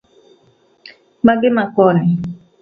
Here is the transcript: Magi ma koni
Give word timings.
Magi 1.25 1.49
ma 1.55 1.63
koni 1.75 2.03